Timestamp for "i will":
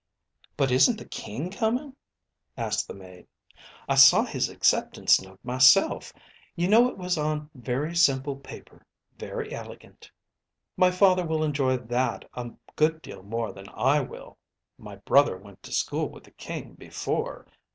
13.69-14.39